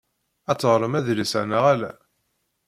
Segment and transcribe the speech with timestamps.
[0.49, 1.91] Ad teɣṛem adlis-a neɣ ala?